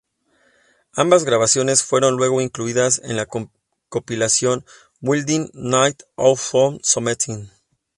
Ambas 0.95 1.25
grabaciones 1.25 1.83
fueron 1.83 2.15
luego 2.15 2.41
incluidas 2.41 2.99
en 3.03 3.15
la 3.17 3.27
compilación 3.27 4.65
Building 4.99 5.51
Nothing 5.53 5.95
Out 6.15 6.15
of 6.15 6.51
Something. 6.81 7.49